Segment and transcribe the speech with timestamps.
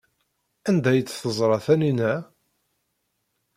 [0.69, 2.13] Anda ay t-teẓra Taninna?